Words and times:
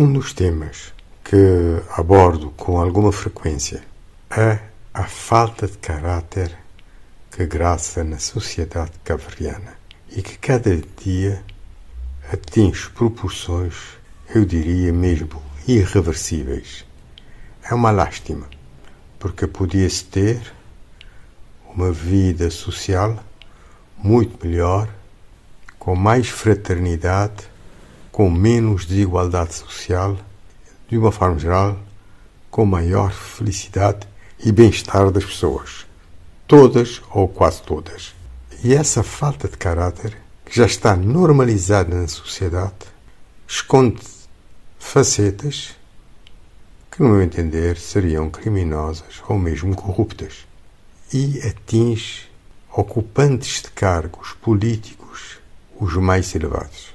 Um 0.00 0.10
dos 0.14 0.32
temas 0.32 0.94
que 1.22 1.36
abordo 1.94 2.50
com 2.52 2.80
alguma 2.80 3.12
frequência 3.12 3.82
é 4.30 4.58
a 4.94 5.04
falta 5.04 5.66
de 5.68 5.76
caráter 5.76 6.56
que 7.30 7.44
graça 7.44 8.02
na 8.02 8.18
sociedade 8.18 8.92
caveriana 9.04 9.74
e 10.08 10.22
que 10.22 10.38
cada 10.38 10.74
dia 10.74 11.44
atinge 12.32 12.88
proporções, 12.88 13.74
eu 14.34 14.46
diria 14.46 14.90
mesmo, 14.90 15.42
irreversíveis. 15.68 16.86
É 17.62 17.74
uma 17.74 17.90
lástima, 17.90 18.48
porque 19.18 19.46
podia-se 19.46 20.06
ter 20.06 20.40
uma 21.74 21.92
vida 21.92 22.50
social 22.50 23.22
muito 23.98 24.46
melhor, 24.46 24.88
com 25.78 25.94
mais 25.94 26.30
fraternidade, 26.30 27.49
com 28.10 28.30
menos 28.30 28.84
desigualdade 28.84 29.54
social, 29.54 30.16
de 30.88 30.98
uma 30.98 31.12
forma 31.12 31.38
geral, 31.38 31.78
com 32.50 32.66
maior 32.66 33.12
felicidade 33.12 34.08
e 34.44 34.50
bem-estar 34.50 35.10
das 35.10 35.24
pessoas. 35.24 35.86
Todas 36.46 37.00
ou 37.10 37.28
quase 37.28 37.62
todas. 37.62 38.14
E 38.64 38.74
essa 38.74 39.02
falta 39.02 39.48
de 39.48 39.56
caráter, 39.56 40.16
que 40.44 40.56
já 40.56 40.66
está 40.66 40.96
normalizada 40.96 41.94
na 41.94 42.08
sociedade, 42.08 42.74
esconde 43.46 44.02
facetas 44.78 45.76
que, 46.90 47.02
no 47.02 47.10
meu 47.10 47.22
entender, 47.22 47.76
seriam 47.78 48.28
criminosas 48.28 49.22
ou 49.28 49.38
mesmo 49.38 49.76
corruptas 49.76 50.46
e 51.12 51.40
atinge 51.46 52.28
ocupantes 52.72 53.62
de 53.62 53.70
cargos 53.70 54.32
políticos 54.40 55.38
os 55.78 55.94
mais 55.96 56.34
elevados. 56.34 56.94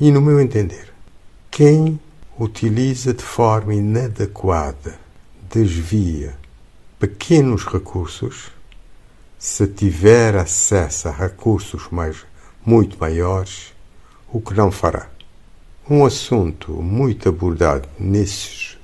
E, 0.00 0.10
no 0.10 0.22
meu 0.22 0.40
entender, 0.40 0.90
quem 1.50 2.00
utiliza 2.38 3.12
de 3.12 3.22
forma 3.22 3.74
inadequada, 3.74 4.98
desvia 5.52 6.38
pequenos 6.98 7.66
recursos, 7.66 8.50
se 9.38 9.66
tiver 9.66 10.36
acesso 10.36 11.08
a 11.08 11.10
recursos 11.10 11.88
mais, 11.90 12.24
muito 12.64 12.98
maiores, 12.98 13.74
o 14.32 14.40
que 14.40 14.54
não 14.54 14.70
fará. 14.70 15.10
Um 15.88 16.02
assunto 16.06 16.72
muito 16.72 17.28
abordado 17.28 17.86
nesses 17.98 18.78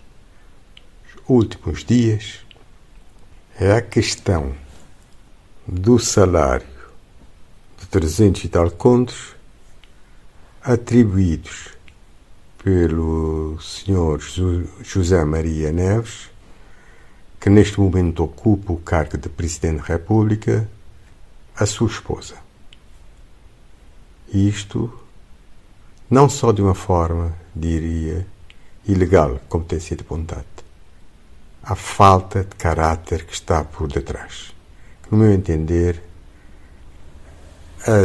últimos 1.26 1.82
dias 1.82 2.40
é 3.58 3.72
a 3.72 3.80
questão 3.80 4.54
do 5.66 5.98
salário 5.98 6.66
de 7.80 7.86
300 7.86 8.44
e 8.44 8.48
tal 8.48 8.70
contos 8.70 9.35
atribuídos 10.66 11.68
pelo 12.62 13.56
Sr. 13.60 14.18
José 14.82 15.24
Maria 15.24 15.70
Neves, 15.70 16.28
que 17.40 17.48
neste 17.48 17.78
momento 17.78 18.24
ocupa 18.24 18.72
o 18.72 18.78
cargo 18.78 19.16
de 19.16 19.28
Presidente 19.28 19.78
da 19.78 19.84
República, 19.84 20.68
a 21.54 21.64
sua 21.66 21.86
esposa. 21.86 22.34
Isto 24.28 24.92
não 26.10 26.28
só 26.28 26.50
de 26.50 26.62
uma 26.62 26.74
forma, 26.74 27.32
diria, 27.54 28.26
ilegal, 28.88 29.40
como 29.48 29.64
tem 29.64 29.78
sido 29.78 30.00
apontado 30.00 30.44
a 31.62 31.74
falta 31.76 32.44
de 32.44 32.54
caráter 32.56 33.24
que 33.24 33.32
está 33.32 33.64
por 33.64 33.88
detrás. 33.88 34.52
No 35.10 35.18
meu 35.18 35.32
entender, 35.32 36.00
é 37.84 38.04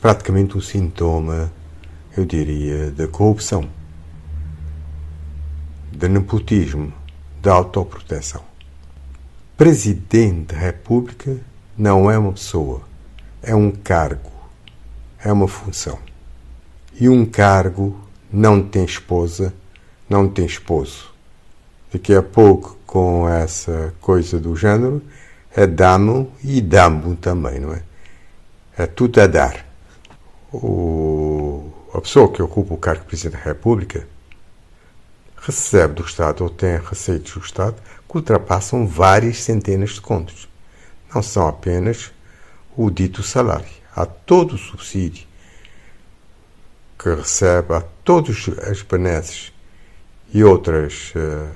praticamente 0.00 0.56
um 0.56 0.60
sintoma, 0.60 1.52
eu 2.16 2.24
diria, 2.24 2.90
da 2.90 3.06
corrupção, 3.06 3.68
de 5.90 6.08
nepotismo, 6.08 6.92
da 7.40 7.52
autoproteção. 7.52 8.42
Presidente 9.56 10.54
da 10.54 10.58
República 10.58 11.38
não 11.76 12.10
é 12.10 12.18
uma 12.18 12.32
pessoa, 12.32 12.82
é 13.42 13.54
um 13.54 13.70
cargo, 13.70 14.30
é 15.22 15.32
uma 15.32 15.48
função. 15.48 15.98
E 17.00 17.08
um 17.08 17.24
cargo 17.24 17.98
não 18.32 18.62
tem 18.62 18.84
esposa, 18.84 19.54
não 20.08 20.28
tem 20.28 20.46
esposo 20.46 21.12
daqui 21.92 22.14
a 22.14 22.22
pouco 22.22 22.78
com 22.86 23.28
essa 23.28 23.94
coisa 24.00 24.40
do 24.40 24.56
género, 24.56 25.02
é 25.54 25.66
damo 25.66 26.32
e 26.42 26.60
damo 26.60 27.14
também, 27.16 27.60
não 27.60 27.74
é? 27.74 27.82
É 28.76 28.86
tudo 28.86 29.20
a 29.20 29.26
dar. 29.26 29.66
O, 30.50 31.11
pessoa 32.02 32.30
que 32.30 32.42
ocupa 32.42 32.74
o 32.74 32.78
cargo 32.78 33.02
de 33.02 33.06
Presidente 33.06 33.38
da 33.38 33.44
República 33.44 34.06
recebe 35.40 35.94
do 35.94 36.04
Estado 36.04 36.42
ou 36.42 36.50
tem 36.50 36.78
receitos 36.78 37.32
do 37.32 37.40
Estado 37.40 37.76
que 38.08 38.16
ultrapassam 38.16 38.86
várias 38.86 39.42
centenas 39.42 39.90
de 39.90 40.00
contos. 40.00 40.48
Não 41.14 41.22
são 41.22 41.46
apenas 41.46 42.10
o 42.76 42.90
dito 42.90 43.22
salário. 43.22 43.66
Há 43.94 44.04
todo 44.04 44.54
o 44.54 44.58
subsídio 44.58 45.26
que 46.98 47.08
recebe, 47.08 47.74
há 47.74 47.82
todas 48.04 48.48
as 48.68 48.82
benesses 48.82 49.52
e 50.32 50.42
outras 50.42 51.12
uh, 51.14 51.50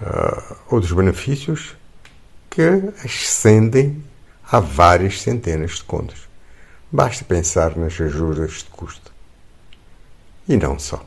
uh, 0.00 0.56
outros 0.68 0.92
benefícios 0.92 1.76
que 2.50 2.62
ascendem 3.04 4.02
a 4.50 4.60
várias 4.60 5.20
centenas 5.20 5.72
de 5.72 5.84
contos. 5.84 6.25
Basta 6.96 7.26
pensar 7.26 7.76
nas 7.76 8.00
ajudas 8.00 8.52
de 8.52 8.70
custo. 8.70 9.12
E 10.48 10.56
não 10.56 10.78
só. 10.78 11.06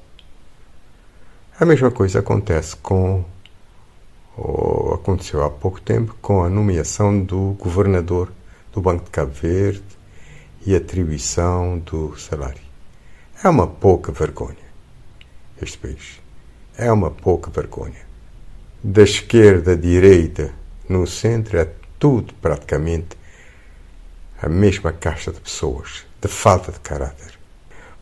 A 1.59 1.65
mesma 1.65 1.89
coisa 1.89 2.19
acontece 2.19 2.75
com, 2.75 3.25
ou 4.37 4.93
aconteceu 4.93 5.43
há 5.43 5.49
pouco 5.49 5.81
tempo, 5.81 6.15
com 6.21 6.43
a 6.43 6.47
nomeação 6.49 7.19
do 7.19 7.55
governador 7.59 8.31
do 8.71 8.79
Banco 8.79 9.05
de 9.05 9.09
Cabo 9.09 9.31
Verde 9.31 9.81
e 10.63 10.75
atribuição 10.75 11.79
do 11.79 12.15
salário. 12.19 12.61
É 13.43 13.49
uma 13.49 13.65
pouca 13.65 14.11
vergonha 14.11 14.69
este 15.59 15.79
país. 15.79 16.21
É 16.77 16.91
uma 16.91 17.09
pouca 17.09 17.49
vergonha 17.49 18.05
da 18.83 19.01
esquerda 19.01 19.71
à 19.71 19.75
direita, 19.75 20.53
no 20.87 21.07
centro, 21.07 21.57
é 21.57 21.67
tudo 21.97 22.31
praticamente 22.35 23.17
a 24.41 24.49
mesma 24.49 24.91
caixa 24.91 25.31
de 25.31 25.39
pessoas, 25.39 26.05
de 26.21 26.27
falta 26.27 26.71
de 26.71 26.79
caráter. 26.79 27.37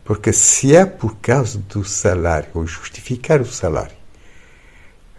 Porque 0.04 0.32
se 0.32 0.74
é 0.74 0.86
por 0.86 1.16
causa 1.16 1.58
do 1.58 1.84
salário, 1.84 2.48
ou 2.54 2.66
justificar 2.66 3.40
o 3.40 3.46
salário 3.46 3.96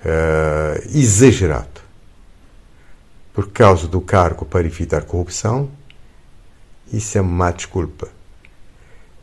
uh, 0.04 0.98
exagerado, 0.98 1.82
por 3.34 3.52
causa 3.52 3.88
do 3.88 4.02
cargo 4.02 4.46
para 4.46 4.66
evitar 4.66 5.04
corrupção, 5.04 5.70
isso 6.92 7.18
é 7.18 7.22
má 7.22 7.52
desculpa. 7.52 8.08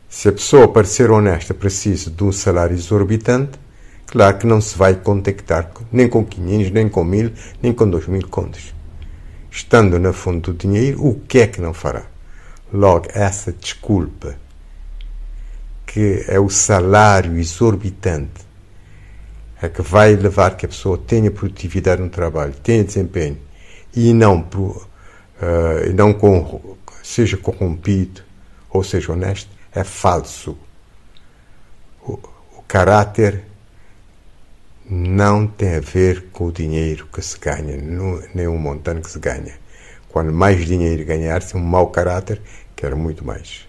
Se 0.07 0.29
a 0.29 0.31
pessoa, 0.31 0.71
para 0.71 0.85
ser 0.85 1.11
honesta, 1.11 1.53
precisa 1.53 2.09
de 2.09 2.23
um 2.23 2.31
salário 2.31 2.75
exorbitante, 2.75 3.59
Claro 4.07 4.37
que 4.37 4.47
não 4.47 4.61
se 4.61 4.77
vai 4.77 4.95
contactar 4.95 5.69
nem 5.91 6.07
com 6.07 6.25
500, 6.25 6.71
nem 6.71 6.87
com 6.87 7.03
1000, 7.03 7.33
nem 7.61 7.73
com 7.73 7.89
2000 7.89 8.27
contos. 8.29 8.73
Estando 9.57 9.97
na 9.97 10.13
fonte 10.13 10.51
do 10.51 10.53
dinheiro, 10.53 11.03
o 11.03 11.19
que 11.21 11.39
é 11.39 11.47
que 11.47 11.59
não 11.59 11.73
fará? 11.73 12.05
Logo, 12.71 13.07
essa 13.11 13.51
desculpa, 13.51 14.35
que 15.83 16.23
é 16.27 16.39
o 16.39 16.47
salário 16.47 17.35
exorbitante, 17.39 18.45
é 19.59 19.67
que 19.67 19.81
vai 19.81 20.15
levar 20.15 20.55
que 20.55 20.67
a 20.67 20.69
pessoa 20.69 20.95
tenha 20.95 21.31
produtividade 21.31 21.99
no 21.99 22.07
trabalho, 22.07 22.53
tenha 22.61 22.83
desempenho 22.83 23.39
e 23.95 24.13
não, 24.13 24.41
uh, 24.41 24.77
não 25.95 26.13
com, 26.13 26.77
seja 27.01 27.35
corrompido 27.35 28.21
ou 28.69 28.83
seja 28.83 29.11
honesto, 29.11 29.49
é 29.73 29.83
falso. 29.83 30.55
O, 32.03 32.13
o 32.59 32.61
caráter 32.67 33.43
não 34.89 35.45
tem 35.45 35.75
a 35.75 35.79
ver 35.81 36.27
com 36.31 36.45
o 36.45 36.51
dinheiro 36.51 37.07
que 37.11 37.21
se 37.21 37.37
ganha, 37.37 37.75
nem 38.33 38.47
o 38.47 38.57
montante 38.57 39.01
que 39.01 39.11
se 39.11 39.19
ganha. 39.19 39.53
Quando 40.07 40.31
mais 40.31 40.65
dinheiro 40.65 41.03
ganhar-se, 41.05 41.57
um 41.57 41.59
mau 41.59 41.87
caráter 41.87 42.41
quer 42.75 42.95
muito 42.95 43.25
mais. 43.25 43.67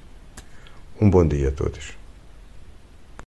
Um 1.01 1.11
bom 1.11 1.27
dia 1.27 1.49
a 1.49 1.53
todos. 1.53 1.98